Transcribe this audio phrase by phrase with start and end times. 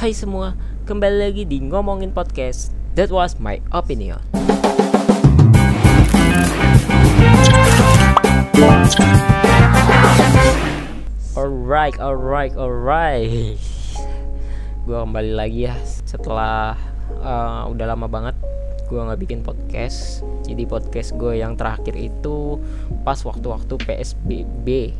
[0.00, 0.56] Hai semua,
[0.88, 2.72] kembali lagi di Ngomongin Podcast.
[2.96, 4.16] That was my opinion.
[11.36, 13.60] Alright, alright, alright.
[14.88, 15.76] Gue kembali lagi ya.
[16.08, 16.80] Setelah
[17.20, 18.40] uh, udah lama banget
[18.88, 20.24] gue nggak bikin podcast.
[20.48, 22.56] Jadi podcast gue yang terakhir itu
[23.04, 24.96] pas waktu-waktu PSBB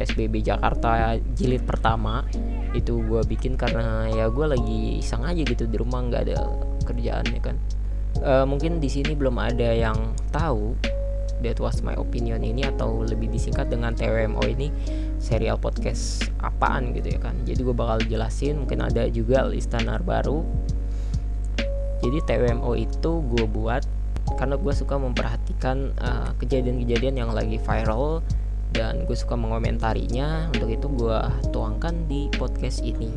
[0.00, 2.24] PSBB Jakarta jilid pertama
[2.72, 6.40] itu gue bikin karena ya gue lagi iseng aja gitu di rumah nggak ada
[6.88, 7.56] kerjaan ya kan.
[8.24, 10.72] Uh, mungkin di sini belum ada yang tahu
[11.44, 14.72] that was my opinion ini atau lebih disingkat dengan TWMO ini
[15.20, 17.36] serial podcast apaan gitu ya kan.
[17.44, 20.40] Jadi gue bakal jelasin mungkin ada juga listener baru.
[22.00, 23.84] Jadi TWMO itu gue buat
[24.40, 25.92] karena gue suka memperhatikan
[26.40, 28.24] kejadian kejadian-kejadian yang lagi viral
[28.74, 30.50] dan gue suka mengomentarinya.
[30.54, 31.18] Untuk itu gue
[31.50, 33.10] tuangkan di podcast ini.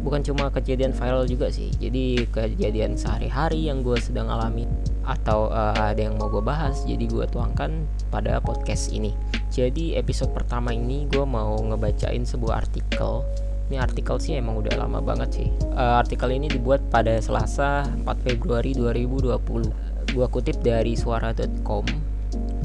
[0.00, 1.72] Bukan cuma kejadian viral juga sih.
[1.76, 4.68] Jadi kejadian sehari-hari yang gue sedang alami
[5.06, 9.14] atau uh, ada yang mau gue bahas jadi gue tuangkan pada podcast ini.
[9.50, 13.26] Jadi episode pertama ini gue mau ngebacain sebuah artikel.
[13.66, 15.48] Ini artikel sih emang udah lama banget sih.
[15.74, 21.84] Uh, artikel ini dibuat pada Selasa 4 Februari 2020 gue kutip dari suara.com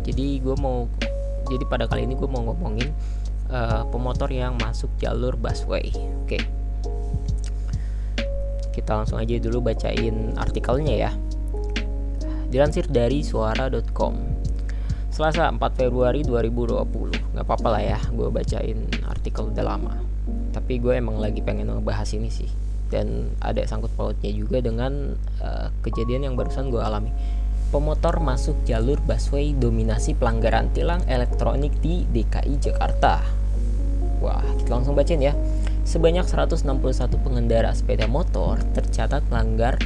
[0.01, 0.89] jadi gue mau
[1.51, 2.87] jadi pada kali ini gue mau ngomongin
[3.51, 5.91] uh, pemotor yang masuk jalur busway.
[6.23, 6.39] Oke.
[8.71, 11.11] Kita langsung aja dulu bacain artikelnya ya.
[12.47, 14.15] Dilansir dari suara.com
[15.11, 19.99] Selasa 4 Februari 2020 nggak apa-apa lah ya gue bacain artikel udah lama.
[20.55, 22.47] Tapi gue emang lagi pengen ngebahas ini sih.
[22.91, 27.11] Dan ada sangkut pautnya juga dengan uh, kejadian yang barusan gue alami
[27.71, 33.23] pemotor masuk jalur busway dominasi pelanggaran tilang elektronik di DKI Jakarta
[34.21, 35.33] wah kita langsung bacain ya
[35.81, 39.81] Sebanyak 161 pengendara sepeda motor tercatat melanggar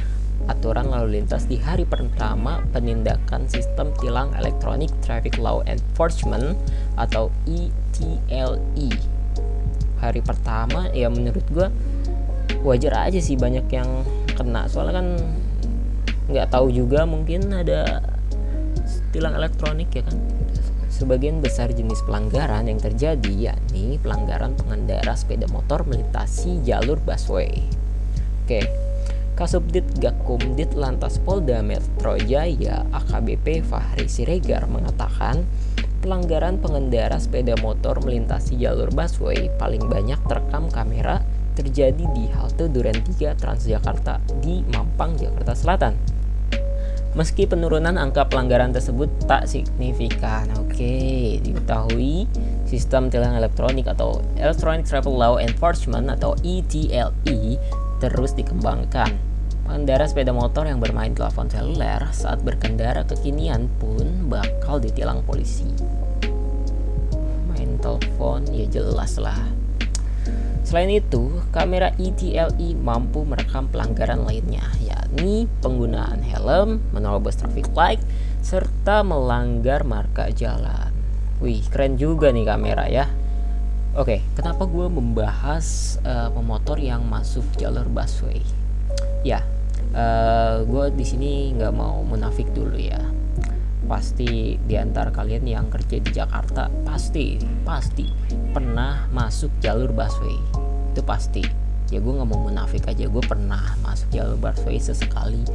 [0.46, 6.54] aturan lalu lintas di hari pertama penindakan sistem tilang elektronik Traffic Law Enforcement
[6.94, 8.60] atau ETLE.
[8.76, 8.88] E.
[9.98, 11.66] Hari pertama ya menurut gue
[12.62, 13.88] wajar aja sih banyak yang
[14.36, 15.08] kena soalnya kan
[16.26, 18.02] nggak tahu juga mungkin ada
[19.14, 20.16] tilang elektronik ya kan
[20.96, 27.68] Sebagian besar jenis pelanggaran yang terjadi yakni pelanggaran pengendara sepeda motor melintasi jalur busway.
[28.40, 28.64] Oke,
[29.36, 35.44] Kasubdit Gakumdit Lantas Polda Metro Jaya AKBP Fahri Siregar mengatakan
[36.00, 41.20] pelanggaran pengendara sepeda motor melintasi jalur busway paling banyak terekam kamera
[41.60, 46.15] terjadi di halte Duren 3 Transjakarta di Mampang, Jakarta Selatan.
[47.16, 50.52] Meski penurunan angka pelanggaran tersebut tak signifikan.
[50.60, 52.28] Oke, diketahui
[52.68, 57.56] sistem tilang elektronik atau Electronic Travel Law Enforcement atau ETLE e
[58.04, 59.16] terus dikembangkan.
[59.64, 65.72] Pengendara sepeda motor yang bermain telepon seluler saat berkendara kekinian pun bakal ditilang polisi.
[67.48, 69.65] Main telepon ya jelas lah.
[70.66, 78.02] Selain itu, kamera ETLE e mampu merekam pelanggaran lainnya, yakni penggunaan helm, menerobos traffic light,
[78.42, 80.90] serta melanggar marka jalan.
[81.38, 83.06] Wih, keren juga nih kamera ya.
[83.94, 88.42] Oke, kenapa gue membahas uh, pemotor yang masuk jalur busway?
[89.22, 89.46] Ya,
[89.94, 93.06] uh, gue di sini nggak mau munafik dulu ya.
[93.86, 98.06] Pasti di antara kalian yang kerja di Jakarta pasti pasti
[98.50, 100.36] pernah masuk jalur busway.
[100.92, 101.42] Itu pasti.
[101.94, 103.06] Ya gue nggak mau munafik aja.
[103.06, 105.46] Gue pernah masuk jalur busway sesekali.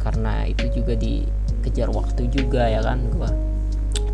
[0.00, 3.30] Karena itu juga dikejar waktu juga ya kan gue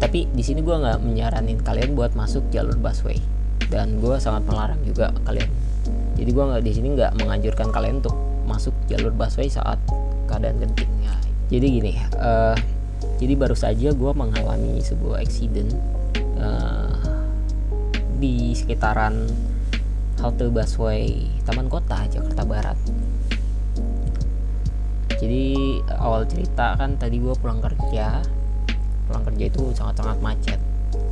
[0.00, 3.20] tapi di sini gue nggak menyaranin kalian buat masuk jalur busway.
[3.68, 5.46] Dan gue sangat melarang juga kalian.
[6.16, 8.16] Jadi gue nggak di sini nggak menganjurkan kalian untuk
[8.48, 9.76] masuk jalur busway saat
[10.24, 10.88] keadaan genting.
[11.04, 11.14] Ya
[11.50, 12.54] jadi gini uh,
[13.20, 15.76] jadi baru saja gue mengalami sebuah accident
[16.40, 16.96] uh,
[18.16, 19.28] di sekitaran
[20.24, 22.78] halte busway Taman Kota Jakarta Barat.
[25.20, 25.52] Jadi
[26.00, 28.24] awal cerita kan tadi gue pulang kerja.
[29.04, 30.60] Pulang kerja itu sangat-sangat macet.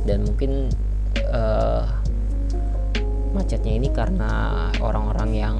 [0.01, 0.73] Dan mungkin
[1.29, 1.85] uh,
[3.37, 5.55] macetnya ini karena orang-orang yang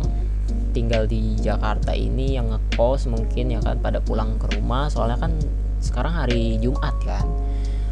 [0.74, 4.90] tinggal di Jakarta ini yang ngekos mungkin ya kan pada pulang ke rumah.
[4.90, 5.38] Soalnya kan
[5.80, 7.26] sekarang hari Jumat kan.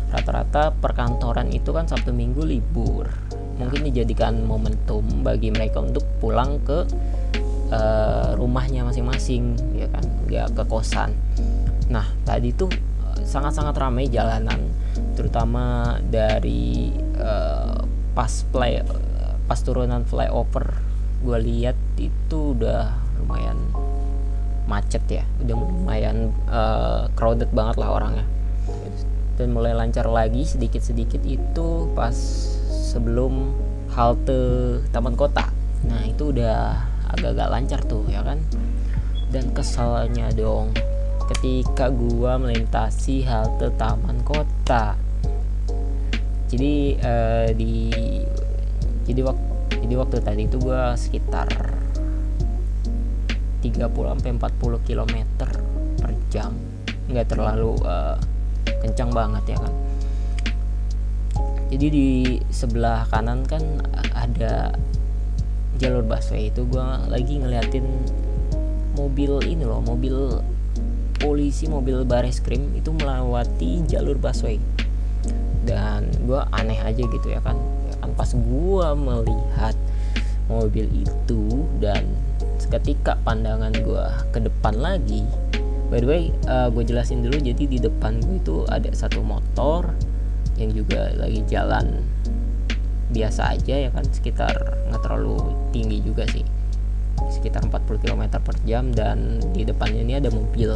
[0.08, 3.12] Rata-rata perkantoran itu kan Sabtu Minggu libur.
[3.58, 6.88] Mungkin dijadikan momentum bagi mereka untuk pulang ke
[7.74, 10.04] uh, rumahnya masing-masing ya kan?
[10.28, 11.12] Nggak ke kosan.
[11.92, 14.72] Nah tadi tuh eh, sangat-sangat ramai jalanan
[15.18, 17.82] terutama dari uh,
[18.14, 18.80] pas play
[19.48, 20.76] pas turunan flyover.
[21.24, 23.58] Gue lihat itu udah lumayan
[24.68, 25.24] macet ya.
[25.42, 28.28] Udah lumayan uh, crowded banget lah orangnya.
[29.40, 32.14] Dan mulai lancar lagi sedikit-sedikit itu pas
[32.92, 33.56] sebelum
[33.96, 35.50] halte Taman Kota.
[35.88, 36.84] Nah itu udah
[37.16, 38.38] agak-agak lancar tuh ya kan?
[39.32, 40.76] Dan kesalnya dong
[41.28, 45.00] ketika gua melintasi halte Taman Kota.
[46.48, 47.92] Jadi uh, di
[49.08, 49.44] jadi waktu
[49.84, 51.48] jadi waktu tadi itu gua sekitar
[53.72, 55.16] 30 sampai 40 km
[56.02, 56.52] per jam.
[57.08, 58.20] Nggak terlalu uh,
[58.84, 59.74] kencang banget ya kan
[61.68, 62.08] jadi di
[62.48, 63.60] sebelah kanan kan
[64.16, 64.72] ada
[65.76, 67.84] jalur busway itu gue lagi ngeliatin
[68.96, 70.40] mobil ini loh mobil
[71.20, 74.64] polisi mobil baris krim itu melewati jalur busway.
[75.68, 77.60] Dan gue aneh aja gitu ya kan
[78.00, 79.76] kan pas gue melihat
[80.48, 82.08] mobil itu dan
[82.68, 84.06] seketika pandangan gue
[84.36, 85.24] ke depan lagi
[85.88, 89.96] by the way uh, gue jelasin dulu jadi di depan gue itu ada satu motor
[90.60, 92.04] yang juga lagi jalan
[93.08, 94.52] biasa aja ya kan sekitar
[94.92, 95.40] nggak terlalu
[95.72, 96.44] tinggi juga sih.
[97.32, 100.76] Sekitar 40 km per jam dan di depannya ini ada mobil.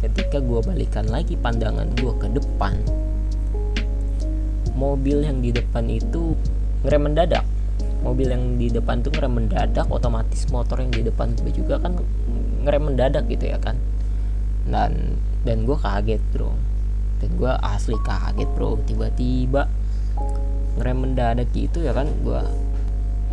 [0.00, 2.80] Ketika gue balikan lagi pandangan gue ke depan
[4.72, 6.32] mobil yang di depan itu
[6.80, 7.44] ngerem mendadak
[8.00, 11.96] mobil yang di depan tuh ngerem mendadak otomatis motor yang di depan gue juga kan
[12.64, 13.76] ngerem mendadak gitu ya kan.
[14.64, 16.52] Dan dan gue kaget bro.
[17.20, 18.80] Dan gue asli kaget bro.
[18.84, 19.68] Tiba-tiba
[20.80, 22.40] ngerem mendadak gitu ya kan gue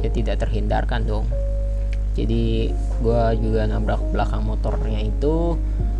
[0.04, 1.25] ya tidak terhindarkan dong.
[2.18, 5.54] Jadi gue juga nabrak belakang motornya itu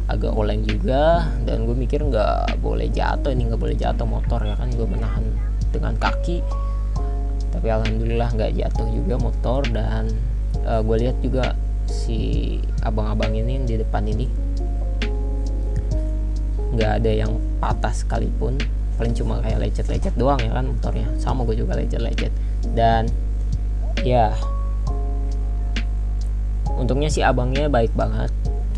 [0.08, 4.58] agak oleng juga dan gue mikir nggak boleh jatuh ini nggak boleh jatuh motor ya
[4.58, 4.68] kan.
[4.74, 5.24] Gue menahan
[5.70, 6.42] dengan kaki
[7.58, 10.14] tapi alhamdulillah nggak jatuh juga motor dan
[10.62, 11.58] uh, gue lihat juga
[11.90, 14.30] si abang-abang ini di depan ini
[16.78, 18.62] nggak ada yang patah sekalipun.
[19.02, 21.10] Paling cuma kayak lecet-lecet doang ya kan motornya.
[21.18, 22.30] Sama gue juga lecet-lecet.
[22.78, 23.10] Dan
[24.06, 24.38] ya
[26.78, 28.30] untungnya si abangnya baik banget.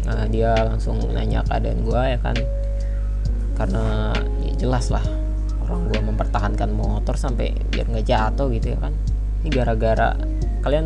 [0.07, 2.37] Nah, dia langsung nanya keadaan gue ya kan.
[3.59, 5.18] Karena ya jelas lah
[5.89, 8.93] gue mempertahankan motor sampai biar nggak jatuh gitu ya kan.
[9.41, 10.13] Ini gara-gara
[10.61, 10.85] kalian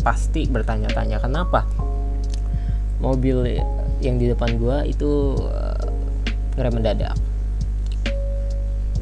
[0.00, 1.68] pasti bertanya-tanya kenapa?
[2.98, 3.60] Mobil
[4.00, 5.36] yang di depan gue itu
[6.56, 7.14] ngerem mendadak.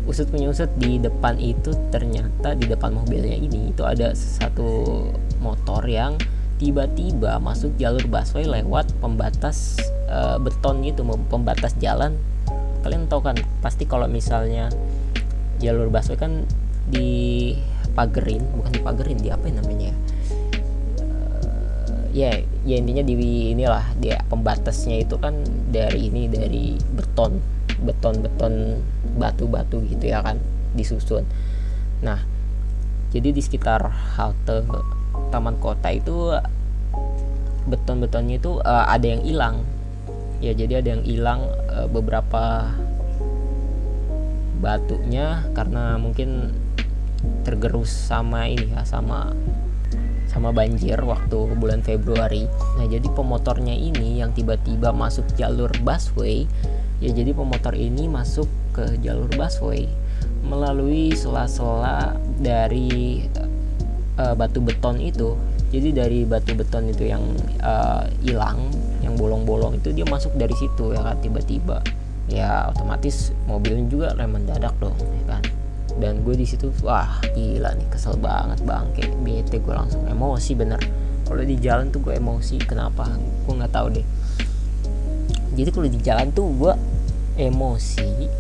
[0.06, 5.10] Usut punya usut di depan itu ternyata di depan mobilnya ini itu ada satu
[5.42, 6.14] motor yang
[6.56, 9.76] tiba-tiba masuk jalur busway lewat pembatas
[10.08, 12.16] uh, beton gitu pembatas jalan
[12.86, 14.70] kalian tahu kan pasti kalau misalnya
[15.58, 16.46] jalur busway kan
[16.86, 17.50] di
[17.98, 19.92] pagerin bukan di pagerin di apa yang namanya?
[21.02, 22.30] Uh, ya
[22.62, 23.14] ya intinya di
[23.58, 25.34] inilah dia pembatasnya itu kan
[25.74, 27.42] dari ini dari beton
[27.82, 28.54] beton beton
[29.18, 30.38] batu-batu gitu ya kan
[30.78, 31.26] disusun.
[32.06, 32.22] Nah
[33.10, 33.82] jadi di sekitar
[34.14, 34.62] halte
[35.34, 36.38] taman kota itu
[37.66, 39.66] beton-betonnya itu uh, ada yang hilang
[40.40, 41.40] ya jadi ada yang hilang
[41.72, 42.72] uh, beberapa
[44.60, 46.52] batunya karena mungkin
[47.44, 49.32] tergerus sama ini ya sama
[50.26, 52.44] sama banjir waktu bulan Februari.
[52.76, 56.44] Nah, jadi pemotornya ini yang tiba-tiba masuk jalur busway
[57.00, 59.84] ya jadi pemotor ini masuk ke jalur busway
[60.46, 63.26] melalui sela-sela dari
[64.16, 67.22] uh, batu beton itu jadi dari batu beton itu yang
[68.22, 71.82] hilang uh, yang bolong-bolong itu dia masuk dari situ ya kan tiba-tiba.
[72.26, 75.42] Ya otomatis mobilnya juga rem mendadak dong ya kan.
[75.96, 80.06] Dan gue di situ wah gila nih kesel banget bangke bete gue langsung.
[80.06, 80.78] Emosi bener.
[81.26, 83.10] Kalau di jalan tuh gue emosi kenapa?
[83.46, 84.06] Gue nggak tahu deh.
[85.58, 86.72] Jadi kalau di jalan tuh gue
[87.42, 88.30] emosi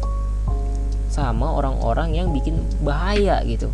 [1.10, 3.72] sama orang-orang yang bikin bahaya gitu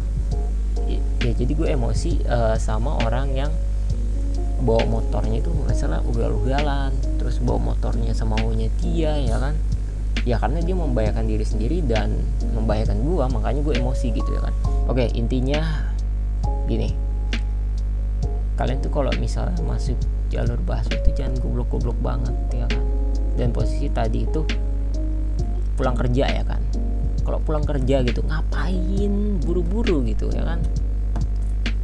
[1.23, 3.53] ya jadi gue emosi uh, sama orang yang
[4.63, 9.55] bawa motornya itu misalnya ugal-ugalan terus bawa motornya sama maunya dia ya kan?
[10.23, 12.15] Ya karena dia membahayakan diri sendiri dan
[12.55, 14.55] membahayakan gue makanya gue emosi gitu ya kan?
[14.87, 15.91] Oke intinya
[16.71, 16.95] gini.
[18.55, 19.99] Kalian tuh kalau misalnya masuk
[20.31, 22.83] jalur bahasa itu jangan goblok-goblok banget ya kan?
[23.35, 24.47] Dan posisi tadi itu
[25.75, 26.63] pulang kerja ya kan?
[27.27, 30.63] Kalau pulang kerja gitu ngapain buru-buru gitu ya kan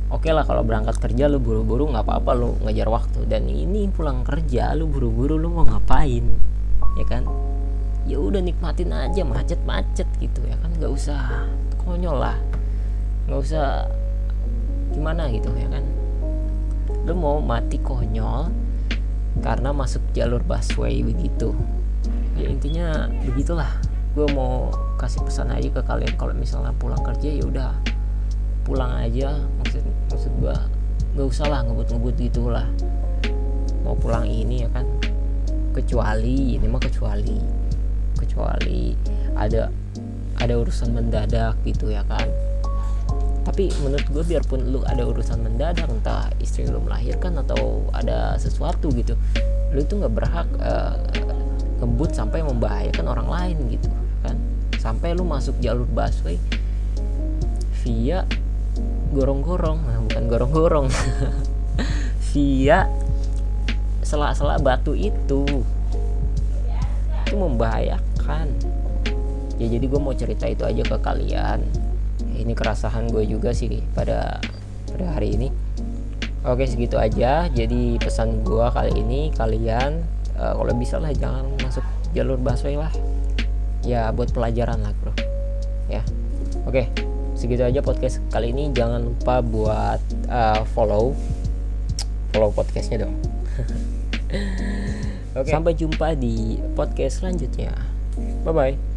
[0.09, 3.25] oke lah kalau berangkat kerja lu buru-buru nggak apa-apa lu ngejar waktu.
[3.29, 6.25] Dan ini pulang kerja lu buru-buru lu mau ngapain?
[6.97, 7.25] Ya kan?
[8.09, 10.73] Ya udah nikmatin aja macet-macet gitu ya kan?
[10.81, 11.47] Nggak usah
[11.85, 12.37] konyol lah.
[13.29, 13.85] Nggak usah
[14.97, 15.85] gimana gitu ya kan?
[17.05, 18.49] Lu mau mati konyol
[19.45, 21.53] karena masuk jalur busway begitu.
[22.35, 23.69] Ya intinya begitulah.
[24.17, 27.71] Gue mau kasih pesan aja ke kalian kalau misalnya pulang kerja ya udah
[28.69, 29.83] pulang aja maksud
[30.13, 30.57] maksud gue
[31.17, 32.69] nggak usah lah ngebut-ngebut gitulah
[33.81, 34.85] mau pulang ini ya kan
[35.73, 37.39] kecuali ini mah kecuali
[38.19, 38.93] kecuali
[39.39, 39.73] ada
[40.39, 42.27] ada urusan mendadak gitu ya kan.
[43.47, 48.93] Tapi menurut gue biarpun lu ada urusan mendadak entah istri lu melahirkan atau ada sesuatu
[48.93, 49.17] gitu
[49.69, 50.97] lu itu nggak berhak uh,
[51.81, 53.89] ngebut sampai membahayakan orang lain gitu
[54.23, 54.37] kan.
[54.79, 56.37] Sampai lu masuk jalur busway
[57.83, 58.27] via
[59.13, 59.79] gorong-gorong.
[59.85, 60.87] Nah bukan gorong-gorong.
[62.33, 62.89] Via
[64.05, 65.45] selak-selak batu itu.
[67.25, 68.47] Itu membahayakan.
[69.59, 71.65] Ya jadi gue mau cerita itu aja ke kalian.
[72.39, 74.39] Ini kerasahan gue juga sih pada
[74.93, 75.49] pada hari ini.
[76.47, 77.51] Oke segitu aja.
[77.51, 80.05] Jadi pesan gue kali ini kalian
[80.39, 81.83] uh, kalau bisa lah jangan masuk
[82.15, 82.93] jalur busway lah.
[83.83, 85.13] Ya buat pelajaran lah bro.
[85.91, 86.05] Ya.
[86.69, 86.89] Oke
[87.39, 88.75] segitu aja podcast kali ini.
[88.75, 91.15] Jangan lupa buat uh, follow.
[92.35, 93.15] Follow podcastnya dong.
[95.39, 95.55] Okay.
[95.55, 97.71] sampai jumpa di podcast selanjutnya.
[98.43, 98.88] Bye bye